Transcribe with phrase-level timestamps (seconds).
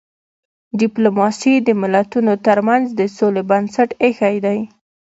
[0.79, 4.59] ډيپلوماسي د ملتونو ترمنځ د سولې بنسټ ایښی دی.